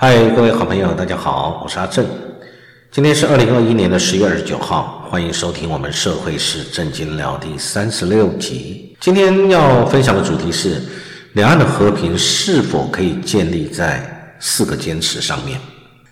[0.00, 2.06] 嗨，各位好朋友，大家好，我是阿正。
[2.92, 8.96] 今天是二零二一年的十月二十九号，欢迎收听我们社会是正经聊第三十六集。
[9.00, 10.80] 今天要分享的主题是：
[11.32, 15.58] 两岸的和平是否可以建立在四个坚持上面？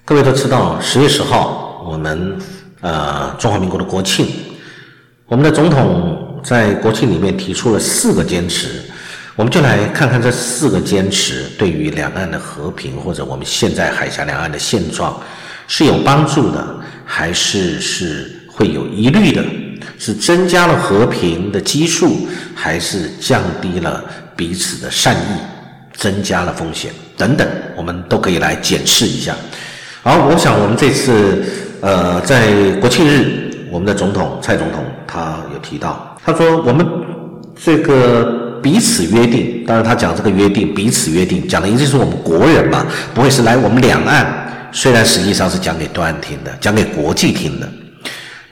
[0.04, 2.36] 各位都知道，十月十号我们
[2.80, 4.26] 呃中华民国的国庆，
[5.28, 8.82] 我们的总统在国庆里面提出了四个坚持。
[9.36, 15.20] 我们就来看看这四个坚持对于两岸的和平，或者我们现在海峡两岸的现状
[15.68, 16.66] 是有帮助的，
[17.04, 19.44] 还是是会有疑虑的？
[19.98, 24.02] 是增加了和平的基数，还是降低了
[24.34, 25.40] 彼此的善意，
[25.92, 27.46] 增加了风险等等？
[27.76, 29.36] 我们都可以来检视一下。
[30.02, 31.44] 好，我想我们这次
[31.82, 36.86] 呃，在国庆日，我们的总统蔡总统他有提到，他说我们
[37.62, 38.45] 这个。
[38.62, 44.70] 彼此约定，当然他讲这个约定，彼此约定讲的一定是我们国人嘛，不会是来我们两岸。
[44.72, 47.68] 虽然实际上是讲给对岸听的，讲给国际听的，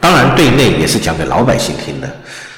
[0.01, 2.11] 当然对内也是讲给老百姓听的。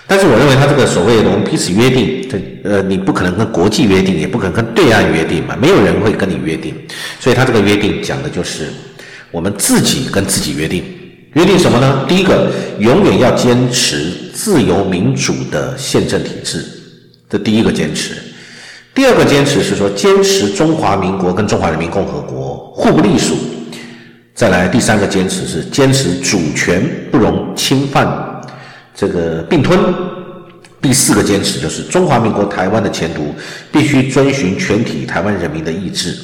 [0.06, 6.72] 但是我认为他这个所谓的我们彼此约定，这呃你不可能跟国际约定，也不可能跟对岸约定嘛，没有人会跟你约定。
[7.19, 8.69] 所以他这个约定讲的就是
[9.33, 10.84] 我们自己跟自己约定，
[11.33, 12.05] 约定什么呢？
[12.06, 16.64] 第一个，永远要坚持自由民主的宪政体制。
[17.28, 18.14] 这第一个坚持，
[18.94, 23.36] 第二个坚持是说坚持中华民国跟中华人民共和国互不隶属。
[24.34, 28.06] 再来第三个坚持是坚持主权不容侵犯，
[28.94, 29.78] 这个并吞。
[30.80, 33.34] 第四个坚持就是中华民国台湾的前途
[33.72, 36.14] 必须遵循全体台湾人民的意志。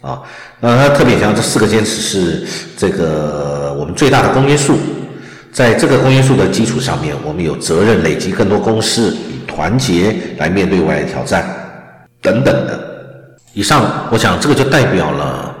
[0.00, 0.22] 啊，
[0.60, 2.44] 那他特别强调这四个坚持是
[2.76, 4.76] 这个我们最大的公约数，
[5.52, 9.14] 在这个公约数的基础上面，我们有责任累积更多公式。
[9.46, 11.46] 团结来面对外来挑战，
[12.20, 12.78] 等等的。
[13.52, 15.54] 以上，我想这个就代表了，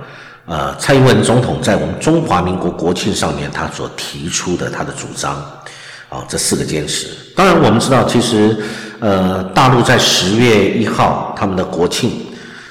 [0.44, 5.34] 呃，蔡英文总统在我们中华民国国庆上面他所提出的他的主张，
[6.10, 7.08] 啊，这四个坚持。
[7.34, 8.62] 当然，我们知道，其实，
[9.00, 12.26] 呃，大陆在十月一号他们的国庆，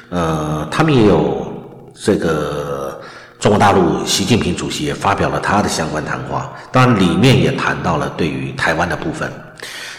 [0.09, 1.51] 呃，他们也有
[1.95, 3.01] 这个
[3.39, 9.31] 中国大陆习近平主席也发表了他的相关谈话，当然里面也谈到了对于台湾的部分。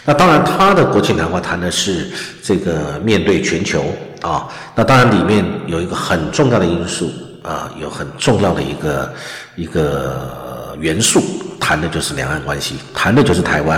[0.07, 2.07] 那当然，他的国庆谈话谈的是
[2.41, 3.83] 这个面对全球
[4.21, 4.47] 啊。
[4.73, 7.11] 那当然里面有一个很重要的因素
[7.43, 9.13] 啊，有很重要的一个
[9.57, 11.21] 一个元素，
[11.59, 13.77] 谈的就是两岸关系，谈的就是台湾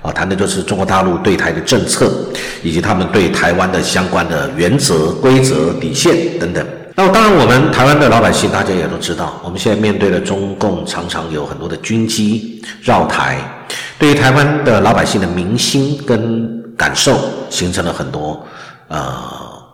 [0.00, 2.08] 啊，谈的就是中国大陆对台的政策，
[2.62, 6.64] 以及他们对台湾的相关的原则、规则、底线等等。
[6.96, 13.38] 那当然，我们台湾的老百姓大家也都知道，我们现在面对的中共常常有很多的军机绕台。
[13.98, 17.18] 对于台湾的老百姓的民心跟感受，
[17.50, 18.46] 形成了很多
[18.86, 19.04] 呃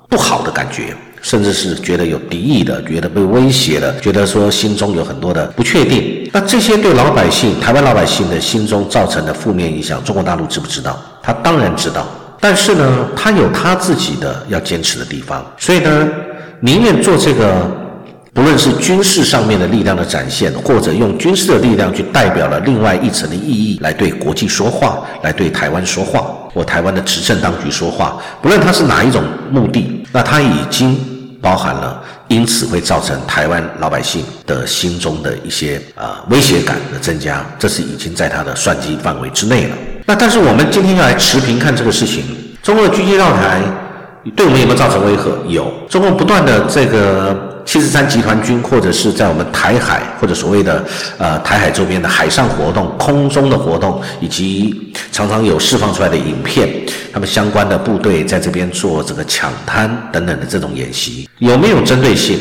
[0.09, 6.27] 不好的感觉，甚至是觉得有敌意的，觉得被威胁的，觉得说心中有很多的不确定。
[6.33, 10.99] 那这些对老百姓、台湾老百姓的心中造成的负面影响，中国大陆知不知道？
[11.23, 12.07] 他当然知道，
[12.41, 16.09] 但是呢，他有他自己的要坚持的地方，所以呢，
[16.61, 17.79] 宁愿做这个。
[18.33, 30.97] 不论是军事上面的力量的展现，或者用军事的力量去代表了另外一层的意义，来对国际说话，来对台湾说话，或台湾的执政当局说话，不论它是哪一种目的，那它已经
[31.43, 39.77] 包含了，因此会造成台湾老百姓的心中的一些呃威胁感的增加，这是已经在他的算计范围之内了。
[40.07, 42.23] 那但是我们今天要来持平看这个事情，
[42.63, 43.61] 中共的军机绕台
[44.37, 45.25] 对我们有没有造成威吓？
[45.49, 47.49] 有，中共不断的这个。
[47.67, 50.85] 七十三集团军，或者是在我们台海，或者所谓的
[51.19, 56.69] 呃台海周边的海上活动、空中的活动，以及常常有释放出来的影片，
[57.13, 62.41] 他们相关的部队在这边做这个抢滩等等的这种演习，有没有针对性？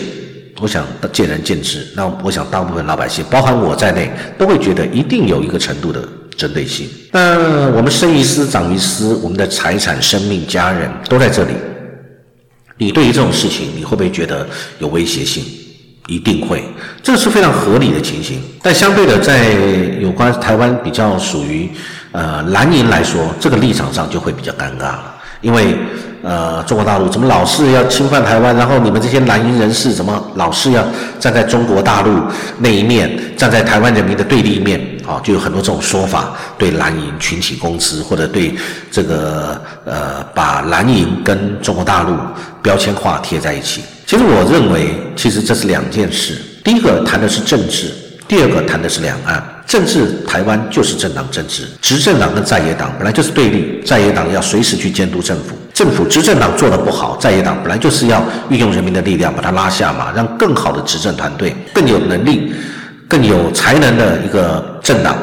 [0.61, 1.85] 我想见仁见智。
[1.95, 6.01] 那我想大部分老百姓，包含我在内，都会觉得一定有一个程度的
[6.35, 6.89] 针对性。
[7.11, 11.51] 那我们生于斯，长于斯，我们的财产、生命、家人都在这里。
[12.79, 14.47] 你对于这种事情，你会不会觉得
[14.79, 15.43] 有威胁性？
[16.07, 16.63] 一定会，
[17.03, 18.41] 这是非常合理的情形。
[18.63, 19.53] 但相对的，在
[20.01, 21.69] 有关台湾比较属于
[22.11, 25.77] 呃蓝营来说，这个立场上就会比较尴尬了，因为。
[26.21, 28.53] 呃，中国大陆怎么老是要侵犯台湾？
[28.53, 30.85] 然后你们这些蓝营人士怎么老是要
[31.17, 32.11] 站在中国大陆
[32.57, 34.85] 那一面，站在台湾人民的对立面？
[35.09, 38.55] 啊，就有很多这种说法，对蓝营群起攻之，或者对
[38.91, 42.15] 这个呃，把蓝营跟中国大陆
[42.61, 43.81] 标签化贴在一起。
[44.05, 46.39] 其实我认为，其实这是两件事。
[46.63, 47.91] 第一个谈的是政治，
[48.27, 49.43] 第二个谈的是两岸。
[49.65, 55.55] 政治，台湾就是政党政治，执政党跟在野党本来就是对立，在野党要随时去监督政府。
[55.73, 62.51] 政府执政党做的不好，在野党本来就是要运用人民的力量把它拉下马，让更好的执政团队更有能力、
[63.09, 65.17] 更有才能的一个政党。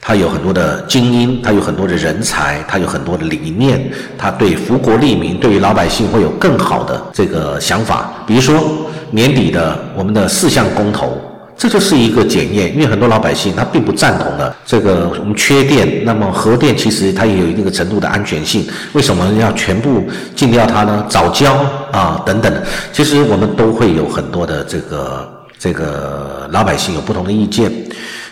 [0.00, 8.10] 他有很多的精英，他有很多的人才，他有很多的理念，他对福国利民，对于老百姓会有更好的这个想法。
[8.26, 11.20] 比如说年底的我们的四项公投，
[11.58, 21.04] 这就是一个检验，因为很多老百姓他并不赞同的这个我们缺电，那么核电其实它也有一定的程度的安全性，为什么要全部禁掉它呢？
[21.06, 21.54] 早教
[21.92, 22.50] 啊等等，
[22.94, 25.28] 其实我们都会有很多的这个
[25.58, 27.72] 这个老百姓有不同的意见。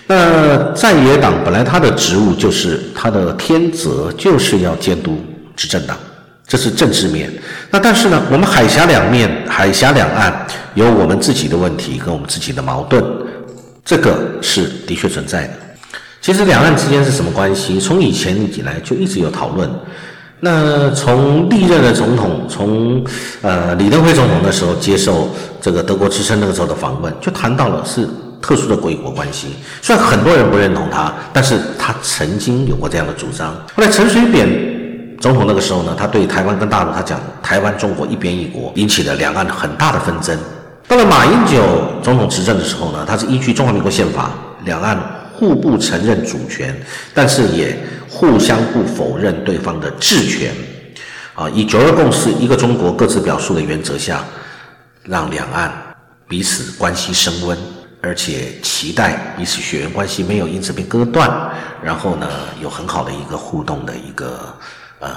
[0.06, 5.20] 那在野党本来他的职务就是他的天责，就是要监督
[5.56, 5.96] 执政党，
[6.46, 7.28] 这是政治面。
[7.70, 13.04] 那但是呢，我们海峡两面、海峡两岸有我们自己的问题跟我们自己的矛盾，
[13.84, 15.54] 这个是的确存在的。
[16.20, 17.80] 其实两岸之间是什么关系？
[17.80, 19.68] 从以前以来就一直有讨论。
[20.46, 23.04] 那从历任的总统，从
[23.42, 25.28] 呃李登辉总统的时候接受
[25.60, 28.08] 这个德国之声那个时候的访问，就谈到了是。
[28.38, 29.48] 特殊的国与国关系，
[29.82, 33.52] 虽然很多人不认同他，但是他曾经有过这样的主张。
[33.74, 34.46] 后来陈水扁
[35.18, 40.38] 总统那个时候呢，他对台湾跟大陆，他讲台湾中国一边一国，引起了两岸很大的纷争。
[40.86, 41.60] 到了马英九
[42.02, 44.30] 总统执政的时候呢，他是依据中华民国宪法，
[44.64, 44.96] 两岸
[45.32, 46.76] 互不承认主权，
[47.12, 47.76] 但是也
[48.08, 50.52] 互相不否认对方的治权。
[51.34, 54.24] 啊，以九二共识、一个中国各自表述的原则下，
[55.02, 55.70] 让两岸
[56.26, 57.56] 彼此关系升温。
[58.02, 61.50] 而且期待彼此血缘关系没有因此被割断，
[61.82, 62.28] 然后呢
[62.62, 64.54] 有很好的一个互动的一个
[65.00, 65.08] 呃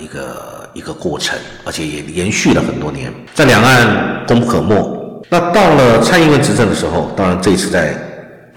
[0.00, 5.20] 一个一个过程，而且也延续了很多年，在两岸功不可没。
[5.28, 7.94] 那到了蔡英文执政的时候，当然这一次在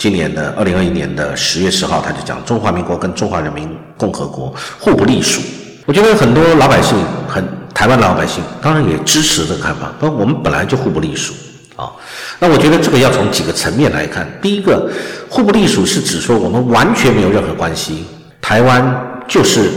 [0.02, 5.40] 今年的二零二一年的十月十号，他就讲中华民国跟中华人民共和国互不隶属。
[5.86, 11.36] 我觉得很多老百姓，很台湾老百姓，当然也支持这个看法，说我们本来就互不隶属。
[11.76, 11.92] 啊，
[12.40, 14.28] 那我觉得这个要从几个层面来看。
[14.42, 14.90] 第一个，
[15.30, 18.04] 互不隶属是指说我们完全没有任何关系，
[18.42, 19.70] 台湾就是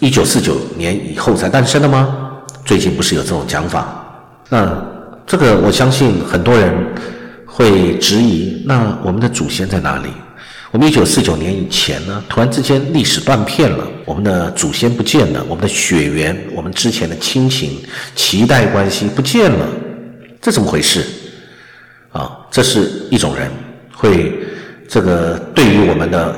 [0.00, 2.16] 一九四九年以后才诞生的吗？
[2.64, 3.94] 最近不是有这种讲法？
[4.48, 4.74] 那
[5.26, 6.72] 这个我相信很多人
[7.54, 10.08] 会质疑，那我们的祖先在哪里？
[10.72, 17.78] 我们一九四九年以前呢，突然之间历史断片了，我们的祖先不见了，我们的血缘，我们之前的亲情、
[18.16, 19.68] 脐带关系不见了。
[20.42, 21.06] 这怎么回事？
[22.10, 23.48] 啊，这是一种人
[23.92, 24.32] 会
[24.88, 26.36] 这个对于我们的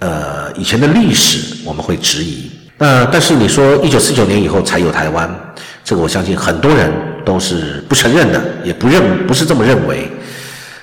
[0.00, 2.50] 呃以前的历史，我们会质疑。
[2.76, 5.34] 那但是你说一九四九年以后才有台湾，
[5.82, 6.92] 这个我相信很多人
[7.24, 10.06] 都是不承认的，也不认不是这么认为。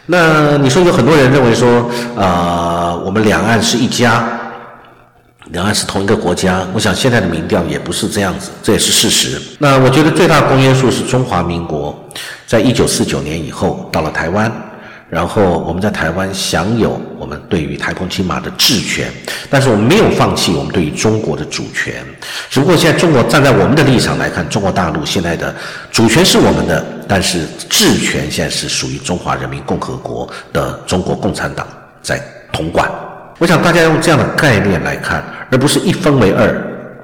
[0.08, 1.88] 那你说有很多人认为说
[2.18, 4.28] 啊，我们两岸是一家。
[5.52, 9.42] 两岸是同一个国家，我想现在的民调也不是这样子，这也是事实。
[9.60, 11.98] 那我觉得最大公约数是中华民国，
[12.46, 14.52] 在一九四九年以后到了台湾，
[15.10, 19.10] 然后我们在台湾享有我们对于台澎金马的治权，
[19.50, 22.04] 但是我们没有放弃我们对于中国的主权。
[22.50, 25.56] 只不过现在中国站在我们的立场来看，中国大陆现在的
[25.92, 31.66] 主权是我们的，但是治权现在是属于中华人民共和国的中国共产党
[32.02, 32.22] 在
[32.52, 32.92] 统管。
[33.40, 36.54] 我想大家用这样的概念来看，而不是一分为二，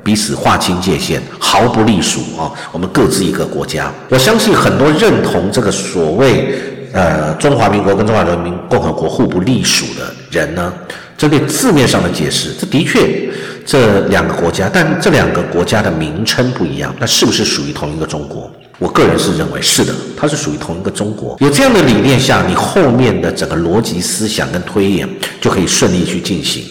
[0.03, 2.51] 彼此划清界限，毫不隶属啊。
[2.73, 3.89] 我们各自一个国家。
[4.09, 6.59] 我相信很多认同这个所谓
[6.93, 10.71] 呃中华民国跟中华人民共和国互不隶属的人呢，
[11.17, 13.29] 针对字面上的解释，这的确
[13.65, 18.49] 这两个国家，但这两个国家的名称不一样，那是不是属于同一个中国？
[18.79, 21.37] 我个人是认为是的，它是属于同一个中国。
[21.39, 25.07] 有这样的理念下，你后面的整个逻辑思想跟推演
[25.39, 26.63] 就可以顺利去进行。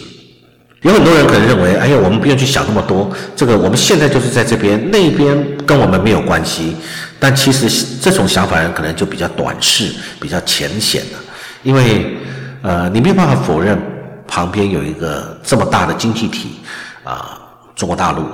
[0.81, 6.75] 有很多人可能认为，哎呀，我们不用去想那么多，这个我们现在就是在这边，那边跟我们没有关系。
[7.23, 11.19] 但其实这种想法可能就比较短视、比较浅显了，
[11.63, 12.17] 因为
[12.61, 13.81] 呃，你没有办法否认
[14.27, 16.59] 旁边有一个这么大的经济体
[17.05, 17.39] 啊，
[17.73, 18.25] 中国大陆，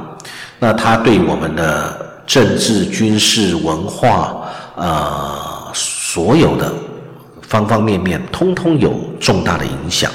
[0.58, 2.10] 那它对我们的。
[2.29, 4.43] 政治、军事、文化，
[4.75, 6.72] 呃，所有的
[7.41, 10.12] 方方面面，通通有重大的影响。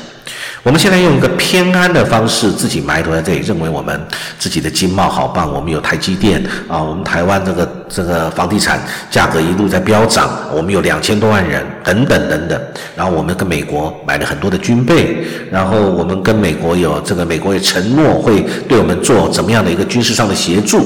[0.65, 4.01] 我们现在用一个偏安的方式，自己埋头在这里，认为我们
[4.39, 8.81] 自己的经贸好棒，我们有台积电啊，我们台湾这个这个房地产
[9.11, 12.59] 价格一路在飙涨，我们有两千多万人，等等等等。
[12.97, 20.83] 然后我们跟美国买了很多的军备，然后我们跟美国有这个，美国也承诺会对我们做怎么样的一个军事上的协助。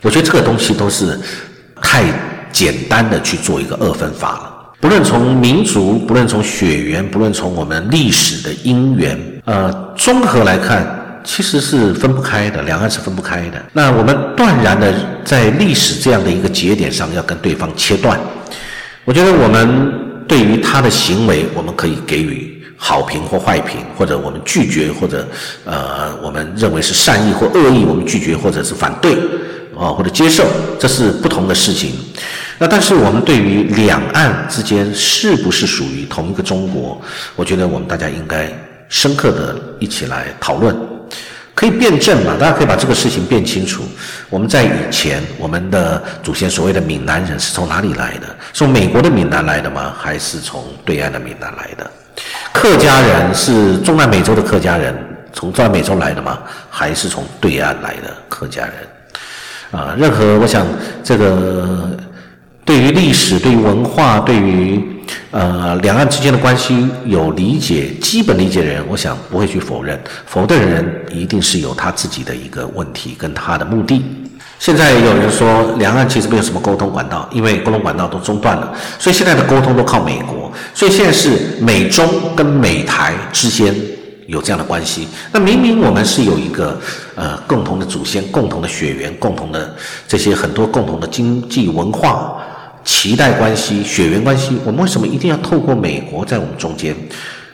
[0.00, 1.20] 我觉得这个东西都是
[1.82, 2.04] 太
[2.50, 4.55] 简单的去做一个二分法了。
[4.78, 13.64] 不论从民族，不论从血缘，不论从我们历史的因缘，呃，综合来看，其实是分不开的，两岸是分不开的。
[13.72, 18.20] 那我们断然的在历史这样的一个节点上要跟对方切断，
[19.04, 19.92] 我觉得我们
[20.28, 25.26] 对于他的行为，我们可以给予好评或坏评，或者我们拒绝，或者
[25.64, 29.14] 呃，我们认为是善意或恶意，我们拒绝或者是反对，
[29.76, 30.44] 啊，或者接受，
[30.78, 31.92] 这是不同的事情。
[32.58, 37.00] 那但是我们对于两岸之间是不是属于同一个中国，
[37.34, 38.50] 我觉得我们大家应该
[38.88, 40.76] 深刻的一起来讨论。
[41.54, 42.36] 可以辩证嘛？
[42.38, 43.82] 大家可以把这个事情辩清楚。
[44.28, 48.26] 我们在以前，我们的祖先所谓的闽南人是从哪里来的？
[48.52, 49.94] 从美国的闽南来的吗？
[49.98, 51.90] 还是从对岸的闽南来的？
[52.52, 54.94] 客家人是中南美洲的客家人，
[55.32, 56.38] 从中南美洲来的吗？
[56.68, 58.74] 还是从对岸来的客家人？
[59.80, 60.66] 啊，任何我想
[61.02, 61.88] 这个
[62.66, 64.92] 对于历史、对于文化、对于。
[65.30, 69.96] 呃，两岸之间的关系有理解、基本理解的人，我想不会去否认；
[70.26, 74.02] 否定的人一定是有他自己的一个问题跟他的目的。
[74.58, 80.50] 现在有人说，两岸其实没有什么沟通管道，因为沟通管道都中断了，所以现在的沟通都靠美国。
[80.74, 81.30] 所以现在是
[81.60, 83.72] 美中跟美台之间
[84.26, 85.06] 有这样的关系。
[85.30, 86.80] 那明明我们是有一个
[87.14, 89.72] 呃共同的祖先、共同的血缘、共同的
[90.08, 92.36] 这些很多共同的经济文化。
[92.86, 96.94] 脐带关系、血缘关系，我们为什么一定要透过美国在我们中间？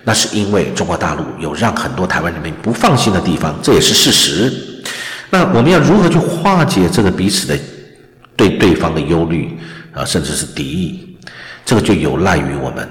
[0.05, 4.53] 那是因为中国大陆有让很多台湾人民不放心的地方，这也是事实。
[5.31, 7.59] 那我们要如何去化解这个彼此的
[8.37, 9.59] 对对方的忧虑
[9.95, 11.17] 啊，甚至是敌意？
[11.65, 12.87] 这个就有赖于我们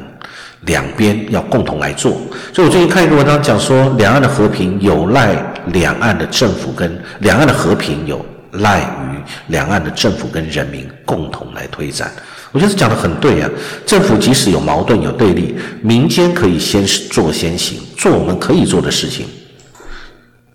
[0.62, 2.13] 两边要共同来做。
[2.51, 5.36] 所以我最近看一个文章讲说，两岸的和平有赖
[5.67, 8.25] 两岸的政府跟两岸的和平有。
[8.55, 12.12] 赖于两岸的政府跟人民共同来推展，
[12.51, 13.50] 我觉得讲的很对呀。
[13.86, 19.25] 政府即使有矛盾有对立，民间可以先做先行，做我们可以做的事情。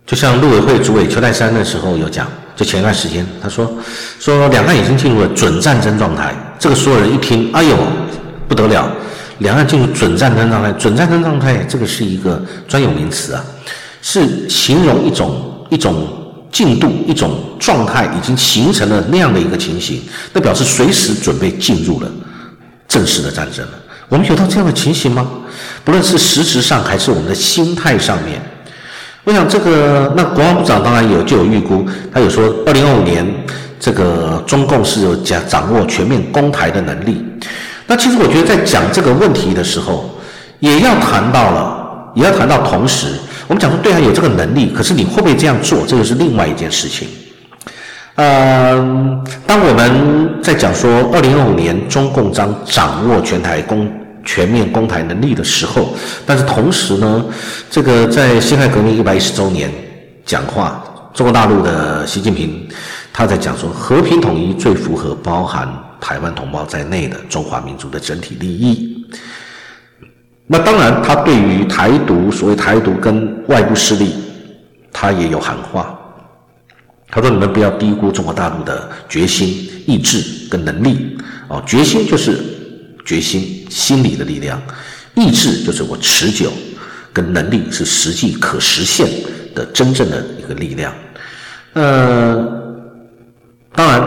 [0.07, 3.71] 就像陆委会主委邱泰山的时候有讲，就前段时间他说，
[4.21, 6.35] 说两岸已经进入了准战争状态。
[6.59, 7.76] 这个所有人一听，哎呦
[8.47, 8.91] 不得了，
[9.38, 10.71] 两岸进入准战争状态。
[10.73, 13.45] 准战争状态这个是一个专有名词啊，
[14.03, 16.23] 是形容一种一种。
[16.56, 20.00] 进度一种状态已经形成了那样的一个情形，
[20.32, 22.10] 那表示随时准备进入了
[22.88, 23.72] 正式的战争了。
[24.08, 25.28] 我们有到这样的情形吗？
[25.84, 28.40] 不论是实质上还是我们的心态上面，
[29.25, 33.26] 我想这个那国防部长当然有就有预估，他有说二零二五年
[33.78, 37.22] 这个中共是有掌掌握全面攻台的能力。
[37.86, 40.18] 那其实我觉得在讲这个问题的时候，
[40.60, 43.08] 也要谈到了，也要谈到同时。
[43.49, 45.87] 我们讲说对岸有这个能力，可是你会不会这样做？
[45.87, 47.09] 这个是另外一件事情。
[48.17, 53.93] 嗯，当我们在讲说二零二五年中共将掌握全台攻
[54.25, 57.25] 全面攻台能力的时候，但是同时呢，
[57.71, 59.71] 这个在辛亥革命一百一十周年
[60.25, 60.83] 讲话，
[61.15, 62.67] 中国大陆的习近平
[63.12, 65.69] 他在讲说和平统一最符合包含
[66.00, 69.07] 台湾同胞在内的中华民族的整体利益。
[70.49, 74.15] 那当然，他对于台独，所谓台独跟外部势力，
[74.93, 75.99] 他也有喊话。
[77.09, 79.49] 他说：“你们不要低估中国大陆的决心、
[79.87, 81.17] 意志跟能力。
[81.49, 82.38] 哦，决心就是
[83.05, 84.57] 决心，心理的力量；
[85.15, 86.53] 意志就是我持久，
[87.12, 89.09] 跟能力是实际可实现
[89.55, 90.93] 的真正的一个力量。”
[91.75, 92.35] 呃，
[93.73, 94.00] 当然，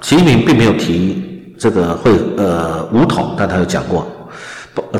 [0.00, 4.10] 习近平并没有提这个会呃武统，但他有讲过。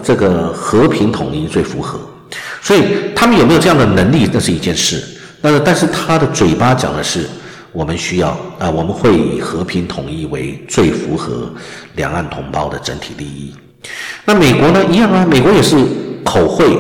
[0.03, 1.99] 这个和平统一最符合，
[2.63, 2.83] 所以
[3.15, 5.03] 他们有没有这样的能力，那是一件事。
[5.41, 7.29] 但是，但是他的嘴巴讲的是，
[7.73, 11.49] 我们需要啊，我们会以和平统一为最符合
[11.97, 13.55] 两岸同胞的整体利益。
[14.25, 15.77] 那美国呢，一样啊，美国也是
[16.25, 16.77] 口惠，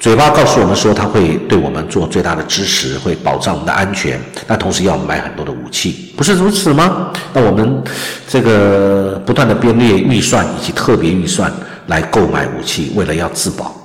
[0.00, 7.12] 嘴巴告诉我们说他会对我们做最大的支持，会保障我们的安全，那同时要买很多的武器，不是如此吗？
[7.32, 7.82] 那我们
[8.26, 11.52] 这个不断的编列预算以及特别预算。
[11.90, 13.76] 来购买武器，为了要自保。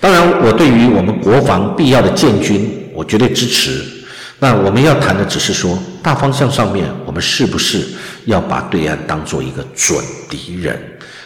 [0.00, 3.84] 当然，我对于我们国防必要的建军，我绝对支持。
[4.38, 7.86] 那我们要谈的只是说，大方向上面，我们是不是
[8.24, 10.80] 要把对岸当做一个准敌人，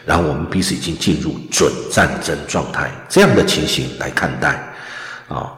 [0.05, 4.49] 然后我们彼此已经进入准战争状态这样的情形来看待？
[5.29, 5.53] 啊，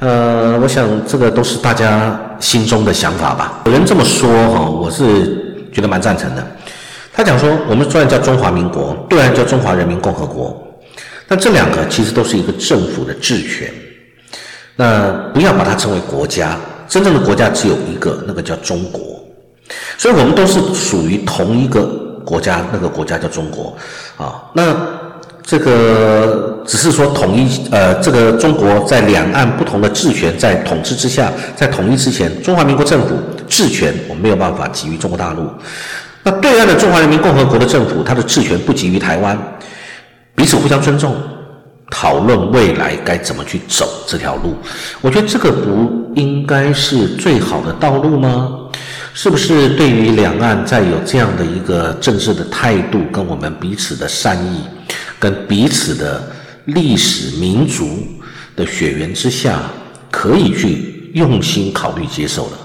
[0.00, 3.62] 呃，我想这个都是大家心中的想法吧。
[3.64, 6.46] 有人这么说哈，我是觉得蛮赞成的。
[7.20, 10.58] 他讲说，我们虽然叫中华民国，对岸叫中华人民共和国，
[11.28, 13.70] 但这两个其实都是一个政府的治权。
[14.74, 16.56] 那不要把它称为国家，
[16.88, 19.22] 真正的国家只有一个，那个叫中国。
[19.98, 21.82] 所以我们都是属于同一个
[22.24, 23.76] 国家，那个国家叫中国。
[24.16, 24.74] 啊，那
[25.42, 33.14] 这个只是说统一，呃，这个中国在两岸不同的治权在统治之下，在统一之前，中华民国政府
[33.46, 35.46] 治权我们没有办法给予中国大陆。
[36.22, 39.38] 那对岸的中华人民共和国的政府，它的治权不给予台湾，
[40.34, 41.16] 彼此互相尊重，
[41.90, 44.54] 讨论未来该怎么去走这条路。
[45.00, 48.56] 我觉得这个不应该是最好的道路吗？
[49.12, 54.60] 是不是对于两岸在有这样的一个政治的态度，跟我们彼此的善意，
[55.18, 56.22] 跟彼此的
[56.66, 58.06] 历史民族
[58.54, 59.58] 的血缘之下，
[60.10, 62.56] 可以去用心考虑接受的？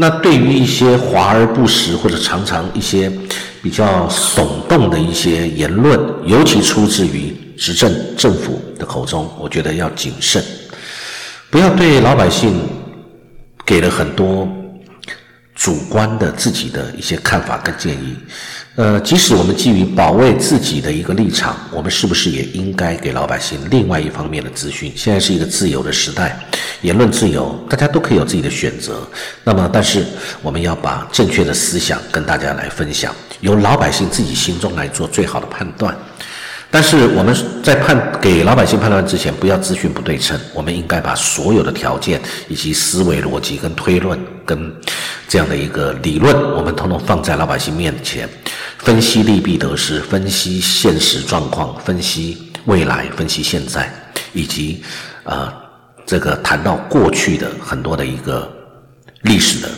[0.00, 3.10] 那对于一些华而不实或者常常一些
[3.60, 10.40] 比较耸动的一些言论，尤其出自于执政政府的口中，我觉得要谨慎，
[11.50, 12.60] 不要对老百姓
[13.66, 14.48] 给了很多
[15.56, 18.16] 主观的自己的一些看法跟建议。
[18.76, 24.92] 呃，即使我们基于保卫自己的一个立场，我们是不是也应该给老百姓另外一方面的资讯？
[24.94, 26.38] 现在是一个自由的时代，
[26.82, 29.06] 言论自由，大家都可以有自己的选择。
[29.44, 30.04] 那么，但是
[30.42, 35.96] 我们要把正确的思想跟大家来分享，由老百姓自己心中来做最好的判断。
[36.70, 40.38] 但是我们在判给老百姓判断之前，不要资讯不对称。
[40.52, 44.70] 我们应该把所有的条件以及思维逻辑跟推论跟
[45.26, 48.28] 这样的一个理论，我们统统放在老百姓面前，
[48.76, 53.90] 分析利弊得失，分析现实状况，分析未来，分析现在，
[54.34, 54.82] 以及
[55.24, 55.50] 呃
[56.08, 58.50] 这个谈到过去的很多的一个
[59.24, 59.68] 历史的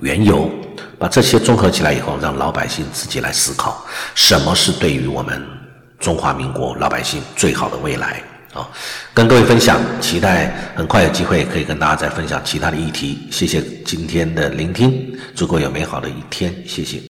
[0.00, 0.48] 缘由，
[1.00, 3.84] 把这些综合起来以后，让老百姓自己来思考，
[4.14, 5.42] 什么是对于我们。
[5.98, 8.20] 中华民国老百姓最好的未来
[8.52, 8.68] 啊！
[9.14, 13.28] 跟各位分享，期待很快有机会可以跟大家再分享其他的议题。
[13.30, 17.11] 谢谢今天的聆听，祝各位有美好的一天，谢谢。